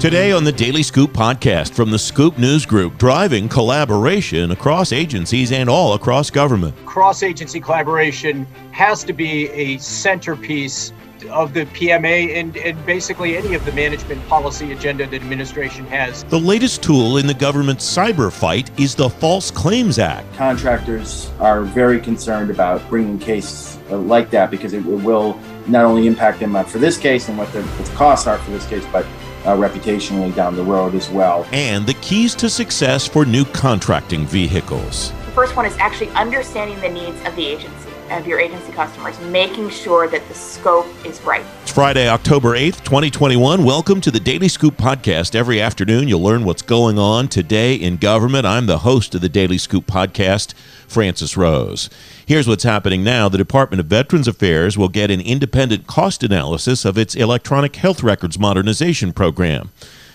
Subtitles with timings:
[0.00, 5.50] Today on the Daily Scoop podcast from the Scoop News Group, driving collaboration across agencies
[5.50, 6.72] and all across government.
[6.86, 10.92] Cross agency collaboration has to be a centerpiece
[11.30, 16.22] of the PMA and, and basically any of the management policy agenda that administration has.
[16.22, 20.32] The latest tool in the government's cyber fight is the False Claims Act.
[20.36, 25.36] Contractors are very concerned about bringing cases uh, like that because it will
[25.66, 28.38] not only impact them uh, for this case and what the, what the costs are
[28.38, 29.04] for this case, but
[29.48, 31.46] uh, reputationally down the road as well.
[31.52, 35.10] And the keys to success for new contracting vehicles.
[35.10, 39.18] The first one is actually understanding the needs of the agency, of your agency customers,
[39.20, 41.44] making sure that the scope is right.
[41.62, 43.64] It's Friday, October 8th, 2021.
[43.64, 45.34] Welcome to the Daily Scoop podcast.
[45.34, 48.46] Every afternoon, you'll learn what's going on today in government.
[48.46, 50.54] I'm the host of the Daily Scoop podcast,
[50.86, 51.90] Francis Rose.
[52.26, 53.28] Here's what's happening now.
[53.28, 58.02] The Department of Veterans Affairs will get an independent cost analysis of its electronic health
[58.02, 59.70] records modernization program.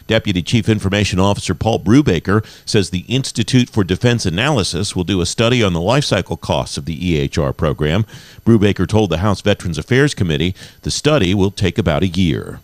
[0.08, 5.26] Deputy Chief Information Officer Paul Brubaker says the Institute for Defense Analysis will do a
[5.26, 8.06] study on the lifecycle costs of the EHR program.
[8.46, 12.60] Brubaker told the House Veterans Affairs Committee the study will take about a year.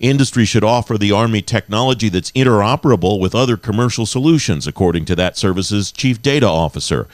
[0.00, 5.36] Industry should offer the Army technology that's interoperable with other commercial solutions, according to that
[5.36, 7.08] service's chief data officer.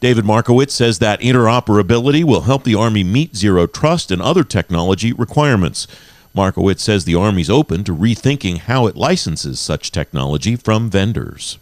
[0.00, 5.12] David Markowitz says that interoperability will help the Army meet zero trust and other technology
[5.12, 5.86] requirements.
[6.32, 11.58] Markowitz says the Army's open to rethinking how it licenses such technology from vendors.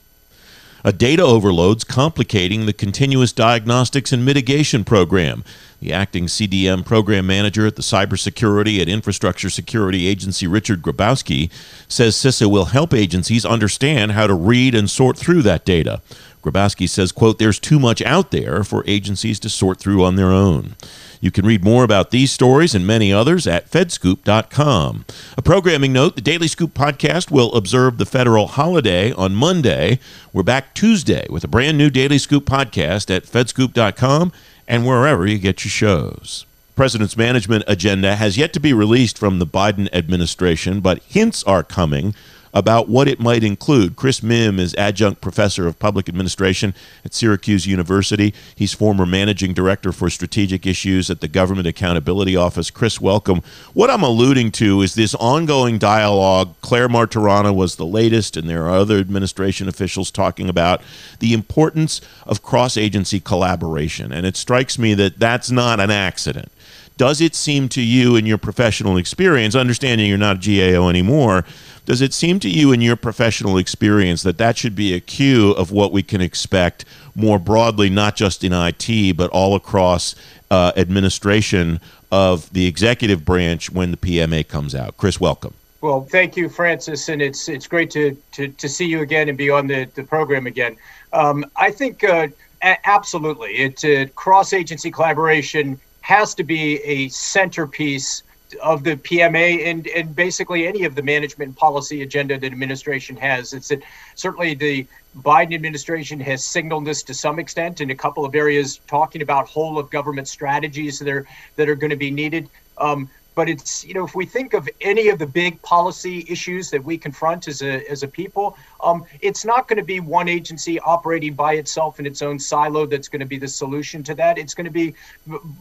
[0.84, 5.42] A data overload's complicating the continuous diagnostics and mitigation program.
[5.80, 11.50] The acting CDM program manager at the Cybersecurity and Infrastructure Security Agency, Richard Grabowski,
[11.89, 16.00] says CISA will help agencies understand how to read and sort through that data.
[16.42, 20.30] Grabowski says, quote, there's too much out there for agencies to sort through on their
[20.30, 20.77] own.
[21.20, 25.05] You can read more about these stories and many others at fedscoop.com.
[25.36, 29.98] A programming note the Daily Scoop podcast will observe the federal holiday on Monday.
[30.33, 34.33] We're back Tuesday with a brand new Daily Scoop podcast at fedscoop.com
[34.68, 36.46] and wherever you get your shows.
[36.77, 41.64] President's management agenda has yet to be released from the Biden administration, but hints are
[41.64, 42.14] coming
[42.53, 43.97] about what it might include.
[43.97, 48.35] Chris Mihm is adjunct professor of public administration at Syracuse University.
[48.55, 52.70] He's former managing director for strategic issues at the Government Accountability Office.
[52.70, 53.42] Chris, welcome.
[53.75, 56.55] What I'm alluding to is this ongoing dialogue.
[56.61, 60.83] Clare Martorana was the latest, and there are other administration officials talking about
[61.19, 64.13] the importance of cross agency collaboration.
[64.13, 66.51] And it strikes me that that's not an accident
[66.98, 71.45] does it seem to you in your professional experience understanding you're not a gao anymore
[71.89, 75.53] does it seem to you, in your professional experience, that that should be a cue
[75.53, 80.14] of what we can expect more broadly, not just in IT, but all across
[80.51, 81.81] uh, administration
[82.13, 84.98] of the executive branch when the PMA comes out?
[84.98, 85.55] Chris, welcome.
[85.80, 89.39] Well, thank you, Francis, and it's it's great to to, to see you again and
[89.39, 90.77] be on the, the program again.
[91.15, 92.29] Um, I think uh,
[92.63, 98.23] a- absolutely, it's uh, cross agency collaboration has to be a centerpiece
[98.63, 103.52] of the PMA and and basically any of the management policy agenda that administration has.
[103.52, 103.83] It's that
[104.14, 104.86] certainly the
[105.18, 109.48] Biden administration has signaled this to some extent in a couple of areas, talking about
[109.48, 111.27] whole of government strategies that are
[111.57, 112.48] that are going to be needed.
[112.79, 116.70] Um, but it's you know if we think of any of the big policy issues
[116.70, 120.28] that we confront as a as a people um, it's not going to be one
[120.28, 124.14] agency operating by itself in its own silo that's going to be the solution to
[124.14, 124.38] that.
[124.38, 124.94] It's going to be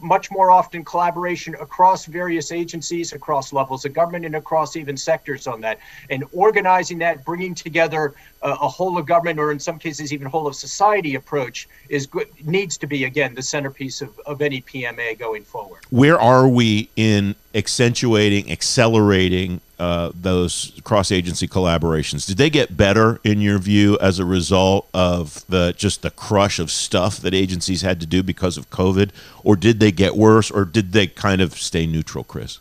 [0.00, 5.46] much more often collaboration across various agencies across levels of government and across even sectors
[5.46, 5.78] on that.
[6.10, 10.28] And organizing that bringing together a, a whole of government or in some cases even
[10.28, 14.62] whole of society approach is good needs to be again the centerpiece of, of any
[14.62, 15.80] pma going forward.
[15.90, 22.26] Where are we in accentuating, accelerating uh, those cross agency collaborations?
[22.26, 26.58] Did they get better in your view as a result of the just the crush
[26.58, 29.10] of stuff that agencies had to do because of COVID,
[29.44, 32.58] or did they get worse, or did they kind of stay neutral, Chris?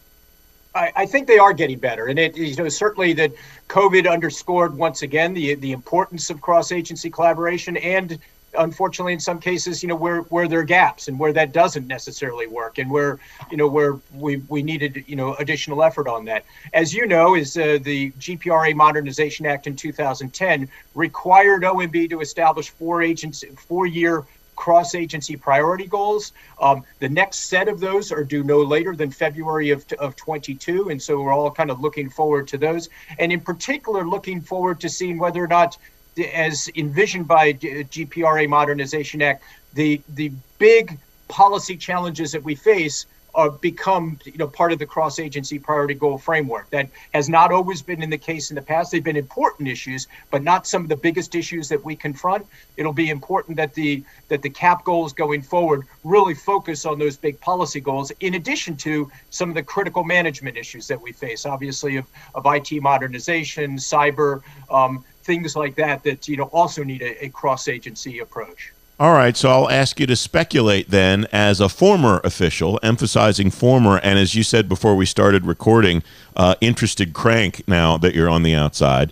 [0.76, 3.32] I, I think they are getting better, and it you know certainly that
[3.68, 8.20] COVID underscored once again the the importance of cross agency collaboration and
[8.58, 11.88] unfortunately in some cases you know where where there are gaps and where that doesn't
[11.88, 13.20] necessarily work and where
[13.52, 17.36] you know where we we needed you know additional effort on that as you know
[17.36, 23.86] is uh, the gpra modernization act in 2010 required omb to establish four agency four
[23.86, 24.26] year
[24.58, 26.34] cross agency priority goals.
[26.60, 30.90] Um, the next set of those are due no later than February of, of 22.
[30.90, 32.90] And so we're all kind of looking forward to those.
[33.20, 35.78] And in particular, looking forward to seeing whether or not
[36.20, 39.44] as envisioned by GPRA Modernization Act,
[39.74, 40.98] the the big
[41.28, 43.06] policy challenges that we face
[43.38, 46.70] uh, become you know part of the cross agency priority goal framework.
[46.72, 48.92] That has not always been in the case in the past.
[48.92, 52.48] They've been important issues, but not some of the biggest issues that we confront.
[52.78, 57.16] It'll be important that the that the cap goals going forward really focus on those
[57.16, 61.46] big policy goals, in addition to some of the critical management issues that we face.
[61.46, 64.42] Obviously, of, of IT modernization, cyber,
[64.72, 66.04] um, things like that.
[66.04, 68.74] That you know also need a, a cross agency approach.
[69.00, 74.00] All right, so I'll ask you to speculate then, as a former official, emphasizing former,
[74.00, 76.02] and as you said before we started recording,
[76.36, 79.12] uh, interested crank now that you're on the outside.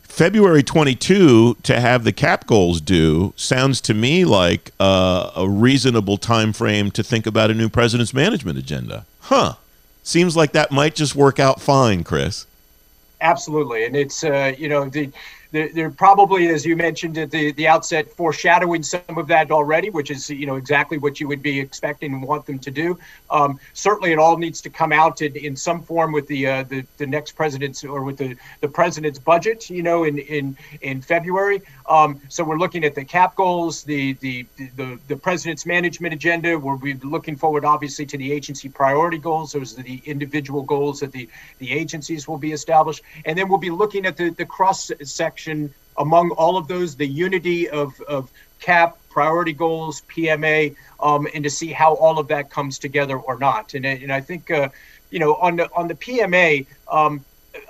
[0.00, 6.16] February 22 to have the cap goals due sounds to me like uh, a reasonable
[6.16, 9.04] time frame to think about a new president's management agenda.
[9.20, 9.54] Huh.
[10.02, 12.46] Seems like that might just work out fine, Chris.
[13.22, 15.10] Absolutely, and it's uh, you know the
[15.52, 20.10] they're, probably, as you mentioned at the, the outset, foreshadowing some of that already, which
[20.10, 22.98] is you know exactly what you would be expecting and want them to do.
[23.30, 26.62] Um, certainly, it all needs to come out in, in some form with the, uh,
[26.64, 31.02] the the next president's or with the, the president's budget, you know, in in in
[31.02, 31.60] February.
[31.86, 34.46] Um, so we're looking at the cap goals, the the
[34.76, 36.58] the the president's management agenda.
[36.58, 39.52] We'll be looking forward, obviously, to the agency priority goals.
[39.52, 41.28] Those are the individual goals that the
[41.58, 45.41] the agencies will be established, and then we'll be looking at the the cross section
[45.98, 48.30] among all of those, the unity of, of
[48.60, 53.38] CAP, priority goals, PMA, um, and to see how all of that comes together or
[53.38, 53.74] not.
[53.74, 54.68] And, and I think, uh,
[55.10, 57.24] you know, on the, on the PMA, um,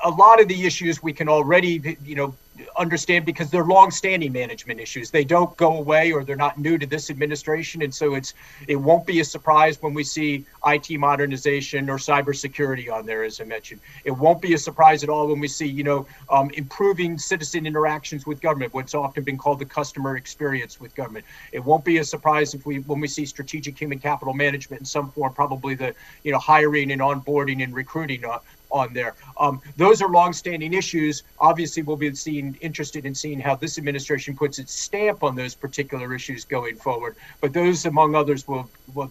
[0.05, 2.35] a lot of the issues we can already, you know,
[2.79, 5.11] understand because they're long-standing management issues.
[5.11, 8.35] They don't go away, or they're not new to this administration, and so it's
[8.69, 13.41] it won't be a surprise when we see IT modernization or cybersecurity on there, as
[13.41, 13.81] I mentioned.
[14.05, 17.67] It won't be a surprise at all when we see you know um, improving citizen
[17.67, 21.25] interactions with government, what's often been called the customer experience with government.
[21.53, 24.87] It won't be a surprise if we when we see strategic human capital management in
[24.87, 28.39] some form, probably the you know hiring and onboarding and recruiting uh,
[28.73, 29.15] on there.
[29.39, 31.23] Um, those are longstanding issues.
[31.39, 35.55] Obviously, we'll be seeing, interested in seeing how this administration puts its stamp on those
[35.55, 37.17] particular issues going forward.
[37.41, 39.11] But those, among others, will, will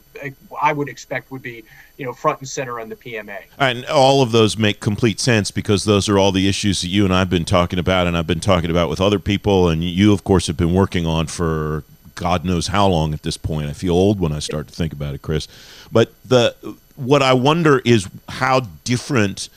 [0.62, 1.64] I would expect would be
[1.98, 3.44] you know front and center on the PMA.
[3.58, 7.06] And all of those make complete sense because those are all the issues that you
[7.06, 10.12] and I've been talking about, and I've been talking about with other people, and you,
[10.12, 11.84] of course, have been working on for
[12.22, 13.68] God knows how long at this point.
[13.68, 15.48] I feel old when I start to think about it, Chris.
[15.92, 16.56] But the
[16.96, 19.50] what I wonder is how different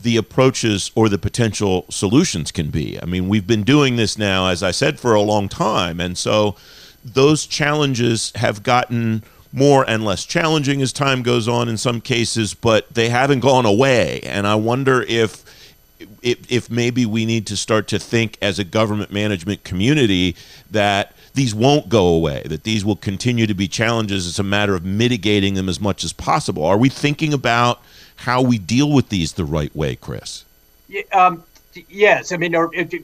[0.00, 3.00] the approaches or the potential solutions can be.
[3.02, 5.98] I mean, we've been doing this now, as I said, for a long time.
[5.98, 6.54] And so
[7.04, 12.54] those challenges have gotten more and less challenging as time goes on in some cases,
[12.54, 14.20] but they haven't gone away.
[14.20, 15.42] And I wonder if.
[16.22, 20.36] If, if maybe we need to start to think as a government management community
[20.70, 24.26] that these won't go away, that these will continue to be challenges.
[24.28, 26.64] It's a matter of mitigating them as much as possible.
[26.64, 27.82] Are we thinking about
[28.16, 30.44] how we deal with these the right way, Chris?
[30.88, 31.42] Yeah, um,
[31.88, 32.32] yes.
[32.32, 32.54] I mean,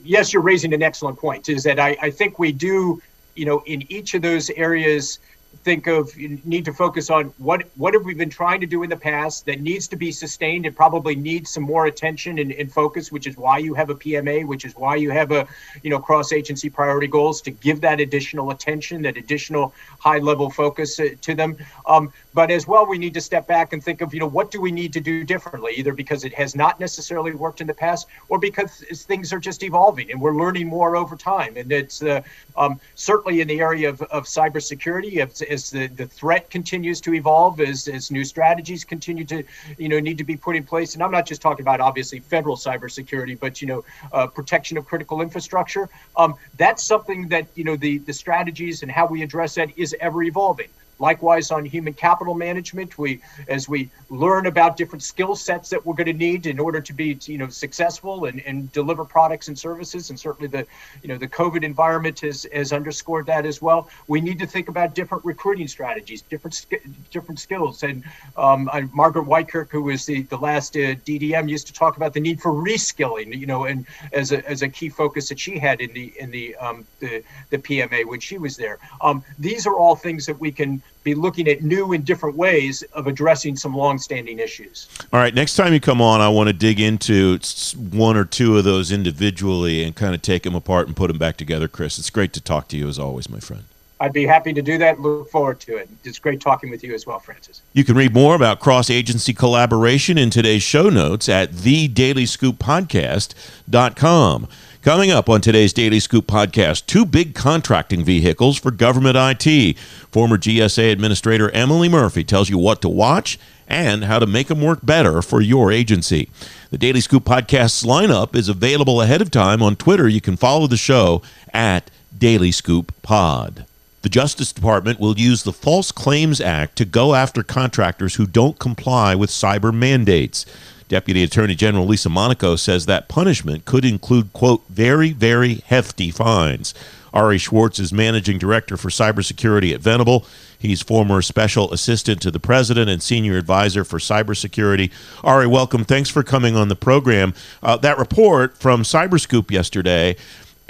[0.03, 1.49] yes, you're raising an excellent point.
[1.49, 3.01] Is that I, I think we do,
[3.35, 5.19] you know, in each of those areas
[5.63, 8.83] think of you need to focus on what what have we been trying to do
[8.83, 12.51] in the past that needs to be sustained and probably needs some more attention and,
[12.51, 15.47] and, focus which is why you have a pma which is why you have a
[15.83, 20.49] you know cross agency priority goals to give that additional attention that additional high level
[20.49, 21.57] focus uh, to them.
[21.85, 24.51] Um, but as well we need to step back and think of you know what
[24.51, 27.73] do we need to do differently either because it has not necessarily worked in the
[27.73, 31.57] past or because things are just evolving and we're learning more over time.
[31.57, 32.21] And it's uh,
[32.55, 37.59] um, certainly in the area of, of cybersecurity as the, the threat continues to evolve
[37.59, 39.43] as, as new strategies continue to
[39.77, 40.93] you know need to be put in place.
[40.93, 44.85] And i'm not just talking about obviously federal cybersecurity but you know uh, protection of
[44.85, 45.89] critical infrastructure.
[46.17, 49.95] Um, that's something that you know the the strategies and how we address that is
[49.99, 50.69] ever evolving
[51.01, 55.95] Likewise, on human capital management, we as we learn about different skill sets that we're
[55.95, 59.57] going to need in order to be you know successful and, and deliver products and
[59.57, 60.65] services, and certainly the
[61.01, 63.89] you know the COVID environment has has underscored that as well.
[64.07, 66.67] We need to think about different recruiting strategies, different
[67.09, 67.81] different skills.
[67.81, 68.03] And
[68.37, 72.19] um, Margaret Weichert, who was the the last uh, DDM, used to talk about the
[72.19, 75.81] need for reskilling, you know, and as a as a key focus that she had
[75.81, 78.77] in the in the um, the the PMA when she was there.
[79.01, 82.83] Um, these are all things that we can be looking at new and different ways
[82.93, 84.87] of addressing some long-standing issues.
[85.11, 87.39] All right, next time you come on, I want to dig into
[87.75, 91.17] one or two of those individually and kind of take them apart and put them
[91.17, 91.97] back together, Chris.
[91.97, 93.63] It's great to talk to you as always, my friend.
[93.99, 94.99] I'd be happy to do that.
[94.99, 95.87] Look forward to it.
[96.03, 97.61] It's great talking with you as well, Francis.
[97.73, 104.47] You can read more about cross agency collaboration in today's show notes at thedailyscooppodcast.com.
[104.81, 109.77] Coming up on today's Daily Scoop podcast, two big contracting vehicles for government IT.
[110.09, 114.59] Former GSA Administrator Emily Murphy tells you what to watch and how to make them
[114.59, 116.29] work better for your agency.
[116.71, 120.07] The Daily Scoop podcast's lineup is available ahead of time on Twitter.
[120.07, 121.21] You can follow the show
[121.53, 123.67] at Daily Scoop Pod.
[124.01, 128.57] The Justice Department will use the False Claims Act to go after contractors who don't
[128.57, 130.43] comply with cyber mandates.
[130.91, 136.73] Deputy Attorney General Lisa Monaco says that punishment could include, quote, very, very hefty fines.
[137.13, 140.25] Ari Schwartz is managing director for cybersecurity at Venable.
[140.59, 144.91] He's former special assistant to the president and senior advisor for cybersecurity.
[145.23, 145.85] Ari, welcome.
[145.85, 147.33] Thanks for coming on the program.
[147.63, 150.17] Uh, that report from Cyberscoop yesterday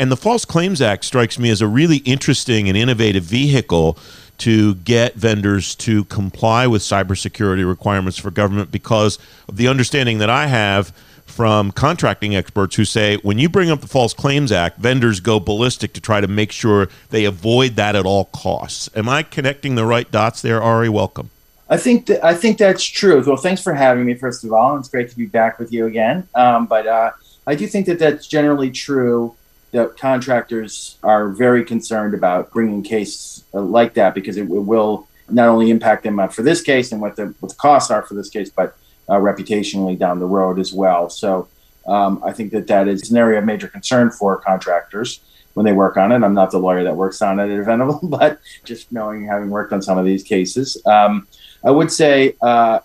[0.01, 3.98] and the False Claims Act strikes me as a really interesting and innovative vehicle
[4.41, 10.31] to get vendors to comply with cybersecurity requirements for government because of the understanding that
[10.31, 10.91] I have
[11.25, 15.39] from contracting experts who say when you bring up the False Claims Act, vendors go
[15.39, 18.89] ballistic to try to make sure they avoid that at all costs.
[18.95, 20.89] Am I connecting the right dots there, Ari?
[20.89, 21.29] Welcome.
[21.69, 23.24] I think that I think that's true.
[23.25, 24.15] Well, thanks for having me.
[24.15, 26.27] First of all, it's great to be back with you again.
[26.33, 27.12] Um, but uh,
[27.45, 29.36] I do think that that's generally true
[29.72, 35.08] that contractors are very concerned about bringing cases uh, like that because it, it, will
[35.30, 38.04] not only impact them uh, for this case and what the, what the costs are
[38.04, 41.10] for this case, but uh, reputationally down the road as well.
[41.10, 41.48] So
[41.88, 45.22] um, I think that that is an area of major concern for contractors
[45.54, 46.24] when they work on it.
[46.24, 49.74] I'm not the lawyer that works on it at Venable, but just knowing, having worked
[49.74, 51.28] on some of these cases, um,
[51.63, 52.80] I would say uh,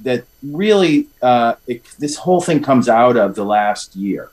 [0.00, 4.30] that really uh, it, this whole thing comes out of the last year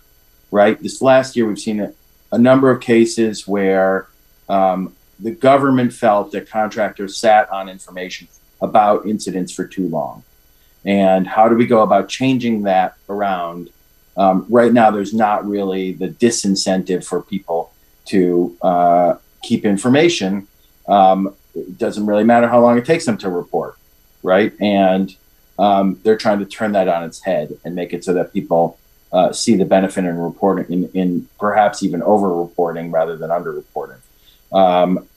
[0.56, 0.82] right?
[0.82, 1.94] This last year, we've seen a,
[2.32, 4.08] a number of cases where
[4.48, 8.30] um, the government felt that contractors sat on information
[8.62, 10.24] about incidents for too long.
[10.86, 13.70] And how do we go about changing that around?
[14.16, 17.74] Um, right now, there's not really the disincentive for people
[18.06, 20.48] to uh, keep information.
[20.88, 23.76] Um, it doesn't really matter how long it takes them to report,
[24.24, 24.54] right?
[24.62, 25.14] And
[25.60, 28.78] um, they're trying to turn that on its head and make it so that people
[29.16, 33.52] uh, see the benefit in reporting, in, in perhaps even over reporting rather than under
[33.54, 34.02] reporting.
[34.52, 35.08] Um,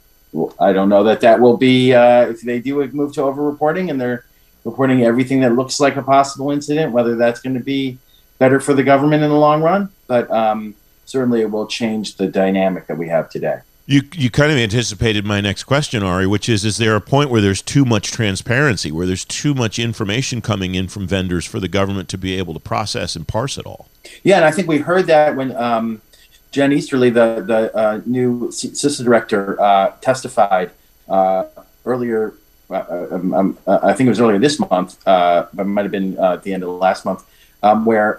[0.60, 3.90] I don't know that that will be, uh, if they do move to over reporting
[3.90, 4.24] and they're
[4.64, 7.98] reporting everything that looks like a possible incident, whether that's going to be
[8.38, 9.88] better for the government in the long run.
[10.06, 13.60] But um, certainly it will change the dynamic that we have today.
[13.88, 17.30] You you kind of anticipated my next question, Ari, which is: Is there a point
[17.30, 21.58] where there's too much transparency, where there's too much information coming in from vendors for
[21.58, 23.88] the government to be able to process and parse it all?
[24.24, 26.02] Yeah, and I think we heard that when um,
[26.50, 30.70] Jen Easterly, the the uh, new CISA director, uh, testified
[31.08, 31.44] uh,
[31.86, 32.34] earlier.
[32.68, 35.86] Uh, uh, um, um, uh, I think it was earlier this month, but it might
[35.86, 37.24] have been at the end of last month,
[37.62, 38.18] um, where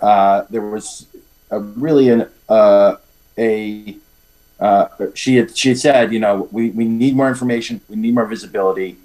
[0.50, 1.06] there was
[1.52, 2.98] a, really an, a
[4.60, 8.14] uh, she had she had said, you know, we, we need more information, we need
[8.14, 8.98] more visibility,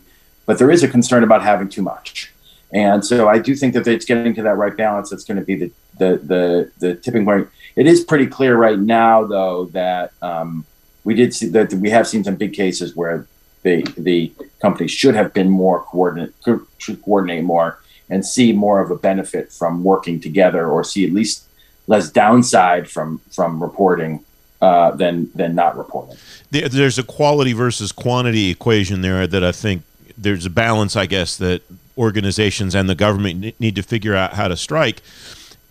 [0.46, 2.32] but there is a concern about having too much.
[2.72, 5.44] And so I do think that it's getting to that right balance that's going to
[5.44, 7.48] be the the the, the tipping point.
[7.76, 10.64] It is pretty clear right now, though, that um,
[11.04, 13.26] we did see that we have seen some big cases where
[13.62, 16.34] the the companies should have been more coordinate
[16.78, 17.78] should coordinate more
[18.10, 21.48] and see more of a benefit from working together or see at least
[21.86, 24.24] less downside from from reporting
[24.64, 26.16] uh, than than not reporting.
[26.50, 29.82] There's a quality versus quantity equation there that I think
[30.16, 31.62] there's a balance, I guess, that
[31.98, 35.02] organizations and the government need to figure out how to strike.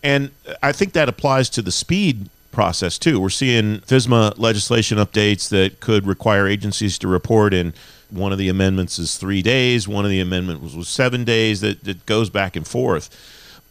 [0.03, 0.31] And
[0.62, 3.19] I think that applies to the speed process too.
[3.19, 7.73] We're seeing FISMA legislation updates that could require agencies to report in
[8.12, 11.83] one of the amendments is three days, one of the amendments was seven days, that,
[11.85, 13.09] that goes back and forth.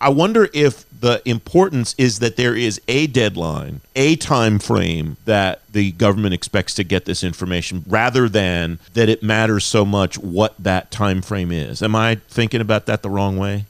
[0.01, 5.61] I wonder if the importance is that there is a deadline, a time frame that
[5.71, 10.55] the government expects to get this information rather than that it matters so much what
[10.61, 11.83] that time frame is.
[11.83, 13.65] Am I thinking about that the wrong way?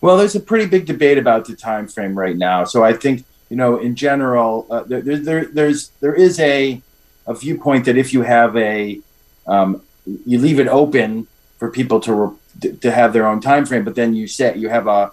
[0.00, 2.64] Well, there's a pretty big debate about the time frame right now.
[2.64, 6.82] So I think, you know, in general, uh, there, there, there's there is a
[7.28, 9.00] a viewpoint that if you have a
[9.46, 13.84] um, you leave it open for people to re- to have their own time frame,
[13.84, 15.12] but then you set you have a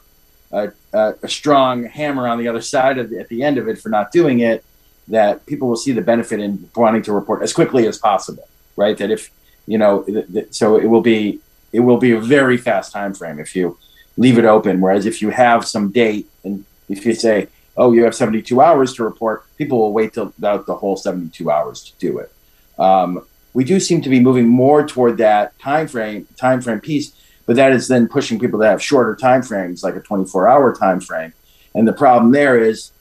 [0.56, 3.78] a, a, strong hammer on the other side of the, at the end of it
[3.78, 4.64] for not doing it,
[5.08, 8.98] that people will see the benefit in wanting to report as quickly as possible, right?
[8.98, 9.32] That if
[9.68, 11.40] you know, th- th- so it will be
[11.72, 13.78] it will be a very fast time frame if you
[14.18, 14.80] leave it open.
[14.80, 18.94] Whereas if you have some date and if you say, oh, you have 72 hours
[18.94, 22.32] to report, people will wait till out the whole 72 hours to do it.
[22.80, 27.14] Um, we do seem to be moving more toward that time frame time frame piece
[27.46, 30.76] but that is then pushing people to have shorter time frames, like a 24 hour
[30.76, 31.34] time frame.
[31.74, 32.92] And the problem there is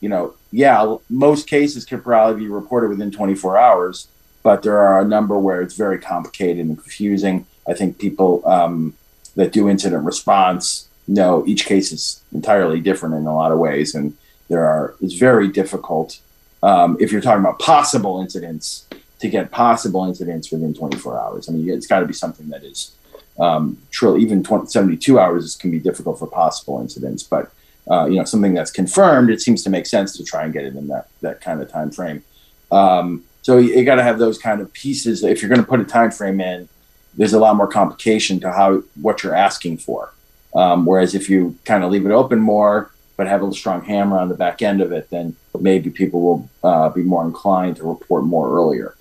[0.00, 4.08] you know, yeah, most cases could probably be reported within 24 hours,
[4.42, 7.46] but there are a number where it's very complicated and confusing.
[7.68, 8.94] I think people um,
[9.36, 13.94] that do incident response know each case is entirely different in a lot of ways,
[13.94, 14.16] and
[14.48, 16.18] there are it's very difficult
[16.62, 18.86] um, if you're talking about possible incidents
[19.20, 21.48] to get possible incidents within 24 hours.
[21.48, 22.92] I mean, it's got to be something that is
[23.40, 27.50] um, truly even 20, 72 hours can be difficult for possible incidents, but
[27.90, 30.64] uh, you know something that's confirmed, it seems to make sense to try and get
[30.64, 32.22] it in that that kind of time frame.
[32.70, 35.24] Um, so you, you got to have those kind of pieces.
[35.24, 36.68] If you're going to put a time frame in,
[37.16, 40.12] there's a lot more complication to how what you're asking for.
[40.54, 44.18] Um, whereas if you kind of leave it open more, but have a strong hammer
[44.18, 47.84] on the back end of it, then maybe people will uh, be more inclined to
[47.84, 48.94] report more earlier.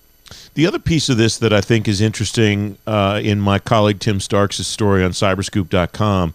[0.53, 4.19] The other piece of this that I think is interesting uh, in my colleague Tim
[4.19, 6.33] Starks' story on cyberscoop.com,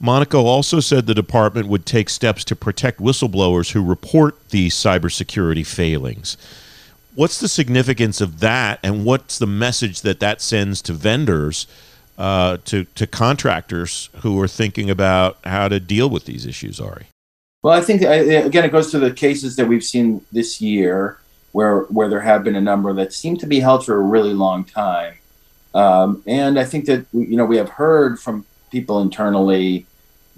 [0.00, 5.66] Monaco also said the department would take steps to protect whistleblowers who report these cybersecurity
[5.66, 6.36] failings.
[7.14, 11.66] What's the significance of that, and what's the message that that sends to vendors,
[12.18, 17.06] uh, to, to contractors who are thinking about how to deal with these issues, Ari?
[17.62, 21.18] Well, I think, uh, again, it goes to the cases that we've seen this year
[21.54, 24.34] where where there have been a number that seem to be held for a really
[24.34, 25.14] long time.
[25.72, 29.86] Um, and I think that you know we have heard from people internally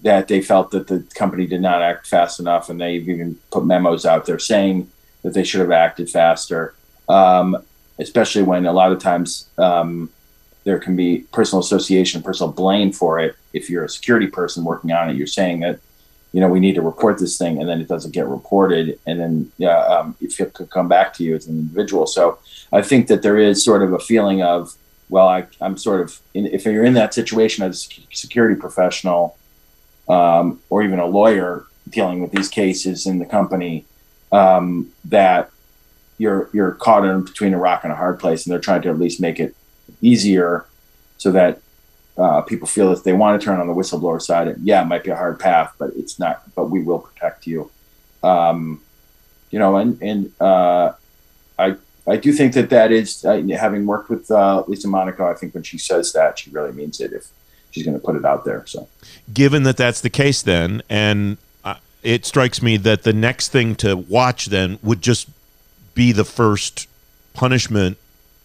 [0.02, 3.64] that they felt that the company did not act fast enough, and they've even put
[3.64, 4.90] memos out there saying
[5.22, 6.74] that they should have acted faster.
[7.08, 7.56] Um,
[7.98, 10.10] especially when a lot of times um,
[10.64, 13.36] there can be personal association, personal blame for it.
[13.54, 15.80] If you're a security person working on it, you're saying that
[16.32, 19.20] you know, we need to report this thing, and then it doesn't get reported, and
[19.20, 22.06] then yeah, um, if it could come back to you as an individual.
[22.06, 22.38] So
[22.72, 24.74] I think that there is sort of a feeling of,
[25.08, 29.38] well, I, am sort of, in, if you're in that situation as a security professional,
[30.08, 33.84] um, or even a lawyer dealing with these cases in the company,
[34.32, 35.50] um, that
[36.18, 38.88] you're you're caught in between a rock and a hard place, and they're trying to
[38.88, 39.54] at least make it
[40.02, 40.66] easier
[41.18, 41.60] so that
[42.18, 44.86] uh, people feel that they want to turn on the whistleblower side, and yeah, it
[44.86, 46.42] might be a hard path, but it's not.
[46.54, 47.70] But we will protect you.
[48.22, 48.80] Um,
[49.50, 50.92] you know, and and uh,
[51.58, 51.76] I
[52.06, 55.30] I do think that that is uh, having worked with uh, Lisa Monaco.
[55.30, 57.12] I think when she says that, she really means it.
[57.12, 57.28] If
[57.70, 58.88] she's going to put it out there, so
[59.32, 63.74] given that that's the case, then and uh, it strikes me that the next thing
[63.76, 65.28] to watch then would just
[65.94, 66.88] be the first
[67.34, 67.98] punishment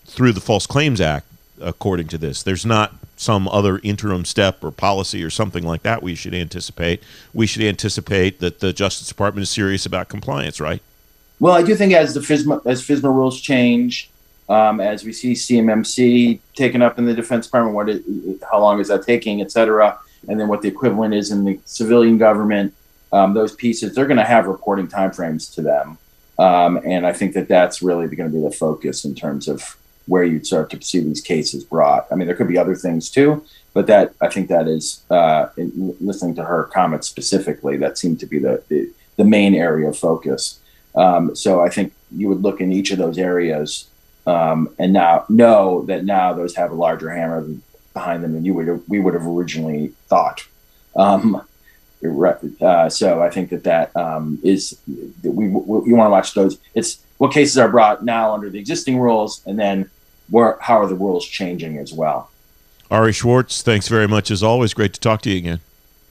[0.06, 1.26] through the False Claims Act
[1.62, 2.44] according to this.
[2.44, 7.04] There's not some other interim step or policy or something like that we should anticipate.
[7.34, 10.82] We should anticipate that the Justice Department is serious about compliance, right?
[11.40, 14.10] Well, I do think as the FISMA as FISMA rules change,
[14.50, 18.04] um, as we see CMMC taken up in the Defense Department, what it,
[18.52, 21.60] how long is that taking, et cetera, and then what the equivalent is in the
[21.66, 22.74] civilian government,
[23.14, 25.98] um, those pieces, they're going to have reporting timeframes to them.
[26.40, 29.78] Um, and I think that that's really going to be the focus in terms of
[30.12, 32.06] where you'd start to see these cases brought.
[32.12, 35.48] I mean, there could be other things too, but that I think that is uh,
[36.10, 39.98] listening to her comments specifically that seemed to be the the, the main area of
[39.98, 40.60] focus.
[40.96, 43.88] Um, so I think you would look in each of those areas
[44.28, 47.48] um, and now know that now those have a larger hammer
[47.94, 50.46] behind them than you would have, we would have originally thought.
[50.96, 51.42] Um,
[52.04, 54.78] uh, so I think that that um, is
[55.24, 56.58] we, we, we want to watch those.
[56.74, 59.90] It's what cases are brought now under the existing rules, and then
[60.32, 62.32] where how are the rules changing as well.
[62.90, 64.74] Ari Schwartz, thanks very much as always.
[64.74, 65.60] Great to talk to you again.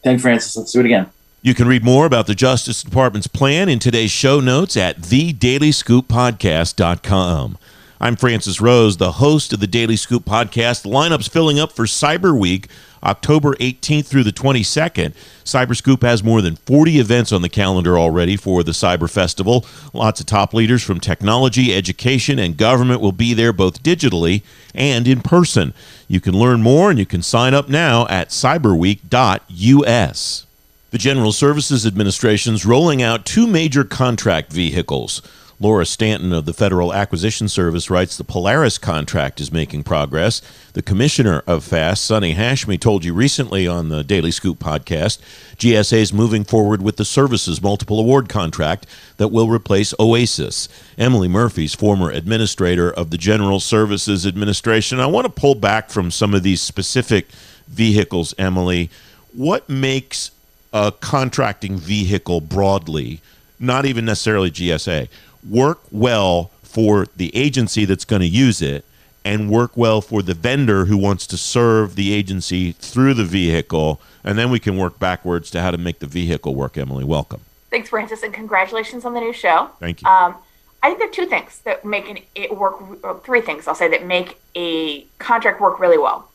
[0.05, 0.57] Thank Francis.
[0.57, 1.11] Let's do it again.
[1.43, 7.59] You can read more about the Justice Department's plan in today's show notes at thedailyscooppodcast.com.
[8.03, 10.85] I'm Francis Rose, the host of the Daily Scoop podcast.
[10.85, 12.67] The lineup's filling up for Cyber Week
[13.03, 15.13] October 18th through the 22nd.
[15.45, 19.67] Cyber Scoop has more than 40 events on the calendar already for the Cyber Festival.
[19.93, 25.07] Lots of top leaders from technology, education, and government will be there both digitally and
[25.07, 25.75] in person.
[26.09, 30.47] You can learn more and you can sign up now at cyberweek.us.
[30.91, 35.21] The General Services Administration is rolling out two major contract vehicles.
[35.63, 40.41] Laura Stanton of the Federal Acquisition Service writes the Polaris contract is making progress.
[40.73, 45.21] The commissioner of FAST, Sonny Hashmi, told you recently on the Daily Scoop podcast
[45.59, 48.87] GSA is moving forward with the services multiple award contract
[49.19, 50.67] that will replace OASIS.
[50.97, 54.99] Emily Murphy's former administrator of the General Services Administration.
[54.99, 57.29] I want to pull back from some of these specific
[57.69, 58.89] vehicles, Emily.
[59.35, 60.31] What makes
[60.73, 63.21] a contracting vehicle broadly,
[63.59, 65.09] not even necessarily GSA?
[65.49, 68.85] Work well for the agency that's going to use it
[69.25, 74.01] and work well for the vendor who wants to serve the agency through the vehicle
[74.25, 77.41] and then we can work backwards to how to make the vehicle work emily welcome
[77.71, 79.71] Thanks, Francis, and congratulations on the new show.
[79.79, 80.09] Thank you.
[80.09, 80.37] Um,
[80.83, 83.25] I think there are two things that make an, it work.
[83.25, 86.29] Three things I'll say that make a contract work really well.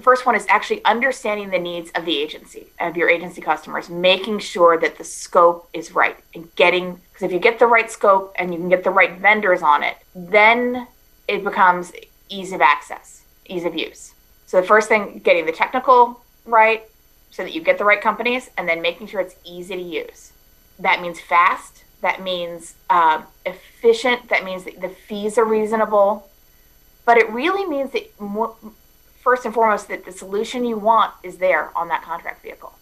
[0.00, 3.90] The first one is actually understanding the needs of the agency, of your agency customers,
[3.90, 7.90] making sure that the scope is right and getting, because if you get the right
[7.90, 10.86] scope and you can get the right vendors on it, then
[11.28, 11.92] it becomes
[12.30, 14.14] ease of access, ease of use.
[14.46, 16.82] So the first thing, getting the technical right
[17.30, 20.32] so that you get the right companies and then making sure it's easy to use.
[20.78, 21.84] That means fast.
[22.00, 24.30] That means um, efficient.
[24.30, 26.26] That means that the fees are reasonable.
[27.04, 28.56] But it really means that more,
[29.20, 32.74] first and foremost that the solution you want is there on that contract vehicle.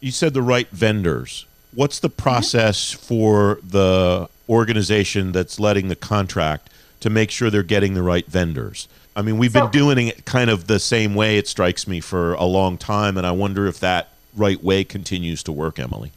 [0.00, 1.46] You said the right vendors.
[1.74, 3.04] What's the process mm-hmm.
[3.04, 8.88] for the organization that's letting the contract to make sure they're getting the right vendors?
[9.16, 12.00] I mean, we've so, been doing it kind of the same way, it strikes me,
[12.00, 16.12] for a long time, and I wonder if that right way continues to work, Emily.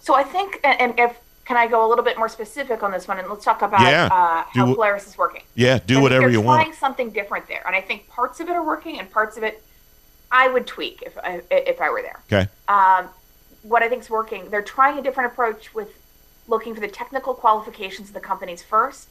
[0.00, 3.08] So I think, and if can I go a little bit more specific on this
[3.08, 5.42] one, and let's talk about yeah, uh, how do, Polaris is working.
[5.54, 6.62] Yeah, do whatever you want.
[6.62, 9.42] Trying something different there, and I think parts of it are working, and parts of
[9.42, 9.64] it
[10.30, 12.20] I would tweak if I, if I were there.
[12.30, 12.50] Okay.
[12.68, 13.08] Um,
[13.62, 15.88] what I think is working, they're trying a different approach with
[16.48, 19.08] looking for the technical qualifications of the companies first,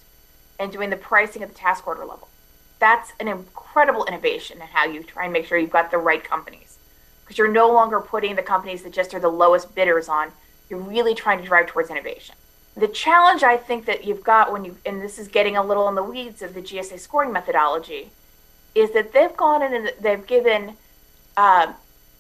[0.60, 2.30] and doing the pricing at the task order level.
[2.78, 6.24] That's an incredible innovation in how you try and make sure you've got the right
[6.24, 6.78] companies,
[7.24, 10.32] because you're no longer putting the companies that just are the lowest bidders on
[10.70, 12.36] you're really trying to drive towards innovation.
[12.76, 15.88] The challenge I think that you've got when you, and this is getting a little
[15.90, 18.12] in the weeds of the GSA scoring methodology,
[18.76, 20.74] is that they've gone in and they've given
[21.36, 21.74] uh,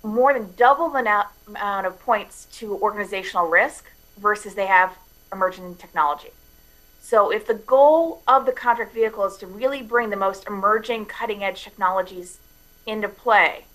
[0.03, 3.85] more than double the amount of points to organizational risk
[4.17, 4.97] versus they have
[5.31, 6.29] emerging technology.
[6.99, 11.05] So if the goal of the contract vehicle is to really bring the most emerging
[11.05, 12.39] cutting edge technologies
[12.85, 13.65] into play,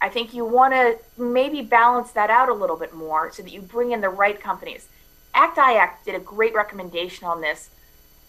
[0.00, 3.52] I think you want to maybe balance that out a little bit more so that
[3.52, 4.88] you bring in the right companies.
[5.34, 7.70] ACT-IAC did a great recommendation on this.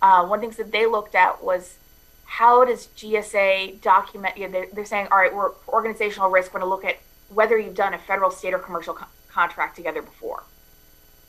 [0.02, 1.78] Uh, one of the things that they looked at was
[2.26, 4.38] how does GSA document?
[4.38, 6.54] You know, they're, they're saying, all right, we're organizational risk.
[6.54, 9.76] We're going to look at whether you've done a federal, state, or commercial co- contract
[9.76, 10.44] together before.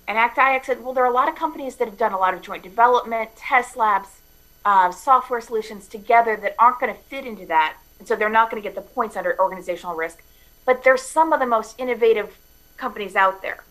[0.08, 2.34] And ACT-IAC said, well, there are a lot of companies that have done a lot
[2.34, 4.20] of joint development, test labs,
[4.64, 7.76] uh, software solutions together that aren't going to fit into that.
[7.98, 10.22] And so they're not going to get the points under organizational risk
[10.64, 12.36] but they're some of the most innovative
[12.76, 13.64] companies out there.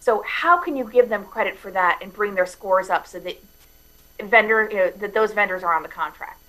[0.00, 3.20] So how can you give them credit for that and bring their scores up so
[3.20, 3.42] that
[4.22, 6.40] vendor you know, that those vendors are on the contract?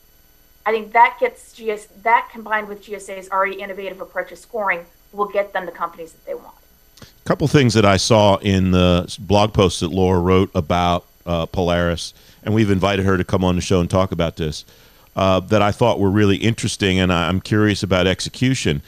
[0.65, 5.27] I think that gets GS that combined with GSA's already innovative approach to scoring will
[5.27, 6.56] get them the companies that they want.
[7.01, 11.45] A couple things that I saw in the blog post that Laura wrote about uh,
[11.45, 14.65] Polaris, and we've invited her to come on the show and talk about this.
[15.13, 18.82] Uh, that I thought were really interesting, and I'm curious about execution.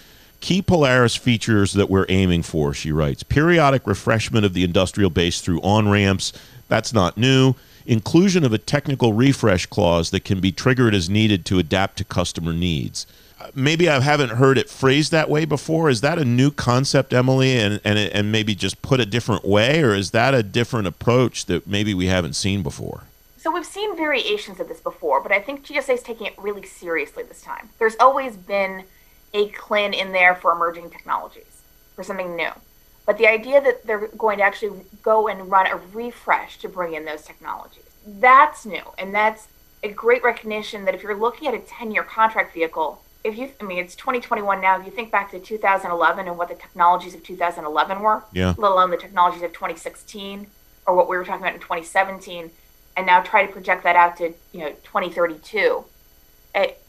[0.43, 3.23] Key Polaris features that we're aiming for, she writes.
[3.23, 6.33] Periodic refreshment of the industrial base through on ramps.
[6.67, 7.55] That's not new.
[7.85, 12.03] Inclusion of a technical refresh clause that can be triggered as needed to adapt to
[12.03, 13.07] customer needs.
[13.39, 15.89] Uh, maybe I haven't heard it phrased that way before.
[15.89, 19.81] Is that a new concept, Emily, and, and, and maybe just put a different way,
[19.81, 23.03] or is that a different approach that maybe we haven't seen before?
[23.37, 26.65] So we've seen variations of this before, but I think GSA is taking it really
[26.65, 27.69] seriously this time.
[27.79, 28.83] There's always been
[29.33, 31.61] a CLIN in there for emerging technologies,
[31.95, 32.51] for something new.
[33.05, 36.93] But the idea that they're going to actually go and run a refresh to bring
[36.93, 38.83] in those technologies, that's new.
[38.97, 39.47] And that's
[39.83, 43.51] a great recognition that if you're looking at a 10 year contract vehicle, if you,
[43.59, 44.79] I mean, it's 2021 now.
[44.79, 48.53] If you think back to 2011 and what the technologies of 2011 were, yeah.
[48.57, 50.47] let alone the technologies of 2016
[50.85, 52.51] or what we were talking about in 2017,
[52.95, 55.85] and now try to project that out to you know 2032,
[56.55, 56.82] it,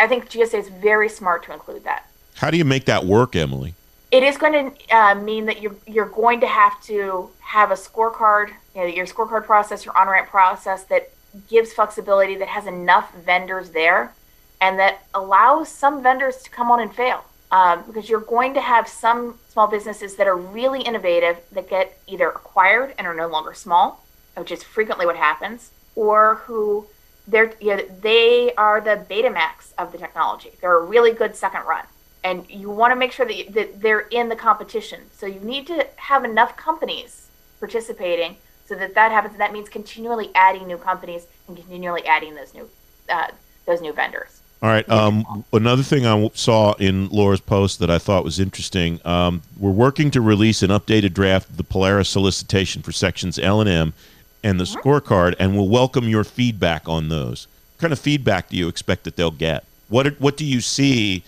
[0.00, 2.08] I think GSA is very smart to include that.
[2.36, 3.74] How do you make that work, Emily?
[4.10, 7.74] It is going to uh, mean that you're you're going to have to have a
[7.74, 11.10] scorecard, you know, your scorecard process, your on ramp process that
[11.48, 14.12] gives flexibility, that has enough vendors there,
[14.60, 17.24] and that allows some vendors to come on and fail.
[17.52, 21.98] Um, because you're going to have some small businesses that are really innovative that get
[22.06, 24.04] either acquired and are no longer small,
[24.36, 26.86] which is frequently what happens, or who
[27.28, 30.52] they're you know, they are the Betamax of the technology.
[30.60, 31.84] They're a really good second run,
[32.24, 35.00] and you want to make sure that, that they're in the competition.
[35.12, 37.28] So you need to have enough companies
[37.58, 39.32] participating so that that happens.
[39.34, 42.68] And That means continually adding new companies and continually adding those new
[43.08, 43.28] uh,
[43.66, 44.40] those new vendors.
[44.62, 44.86] All right.
[44.90, 49.00] Um, another thing I saw in Laura's post that I thought was interesting.
[49.06, 53.62] Um, we're working to release an updated draft of the Polaris solicitation for sections L
[53.62, 53.94] and M
[54.42, 57.46] and the scorecard, and we'll welcome your feedback on those.
[57.74, 59.64] What kind of feedback do you expect that they'll get?
[59.88, 61.24] What what do you see?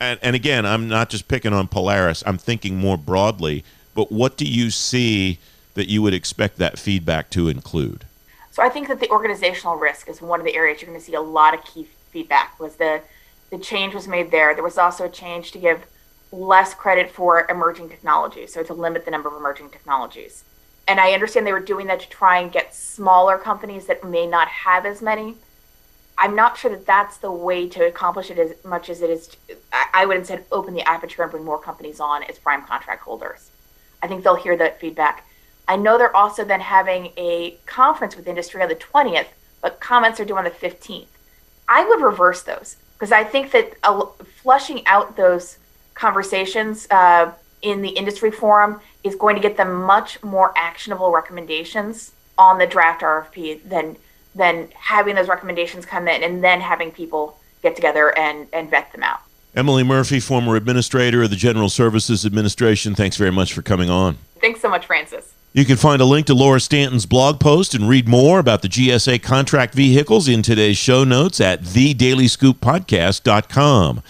[0.00, 2.22] And, and again, I'm not just picking on Polaris.
[2.26, 3.64] I'm thinking more broadly.
[3.94, 5.38] But what do you see
[5.74, 8.04] that you would expect that feedback to include?
[8.50, 11.04] So I think that the organizational risk is one of the areas you're going to
[11.04, 12.58] see a lot of key feedback.
[12.58, 13.02] Was the
[13.50, 14.54] the change was made there.
[14.54, 15.86] There was also a change to give
[16.32, 20.44] less credit for emerging technologies, so to limit the number of emerging technologies.
[20.90, 24.26] And I understand they were doing that to try and get smaller companies that may
[24.26, 25.36] not have as many.
[26.18, 29.28] I'm not sure that that's the way to accomplish it as much as it is.
[29.28, 29.36] To,
[29.94, 33.52] I would instead open the aperture and bring more companies on as prime contract holders.
[34.02, 35.24] I think they'll hear that feedback.
[35.68, 39.28] I know they're also then having a conference with industry on the 20th,
[39.62, 41.06] but comments are due on the 15th.
[41.68, 43.74] I would reverse those because I think that
[44.42, 45.58] flushing out those
[45.94, 47.30] conversations uh,
[47.62, 52.66] in the industry forum is going to get them much more actionable recommendations on the
[52.66, 53.96] draft RFP than
[54.34, 58.92] than having those recommendations come in and then having people get together and, and vet
[58.92, 59.20] them out.
[59.56, 64.18] Emily Murphy, former administrator of the General Services Administration, thanks very much for coming on.
[64.40, 65.34] Thanks so much, Francis.
[65.52, 68.68] You can find a link to Laura Stanton's blog post and read more about the
[68.68, 74.02] GSA contract vehicles in today's show notes at thedailyscooppodcast.com.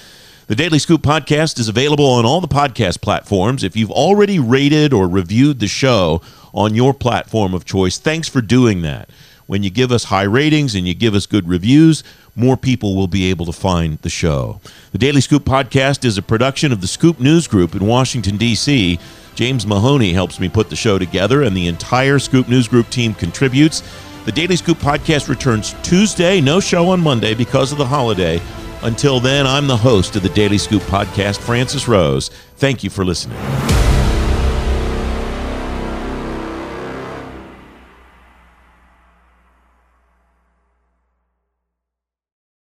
[0.50, 3.62] The Daily Scoop podcast is available on all the podcast platforms.
[3.62, 8.40] If you've already rated or reviewed the show on your platform of choice, thanks for
[8.40, 9.08] doing that.
[9.46, 12.02] When you give us high ratings and you give us good reviews,
[12.34, 14.60] more people will be able to find the show.
[14.90, 18.98] The Daily Scoop podcast is a production of the Scoop News Group in Washington, D.C.
[19.36, 23.14] James Mahoney helps me put the show together, and the entire Scoop News Group team
[23.14, 23.84] contributes.
[24.24, 28.42] The Daily Scoop podcast returns Tuesday, no show on Monday because of the holiday.
[28.82, 32.30] Until then, I'm the host of the Daily Scoop podcast, Francis Rose.
[32.56, 33.38] Thank you for listening.